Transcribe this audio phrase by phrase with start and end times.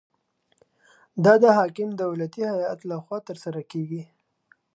[1.23, 4.01] دا د حاکم دولتي هیئت لخوا ترسره کیږي.